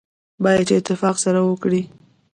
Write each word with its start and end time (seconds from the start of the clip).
باید 0.43 0.65
چې 0.69 0.73
اتفاق 0.77 1.15
سره 1.25 1.39
وکړي. 1.43 1.81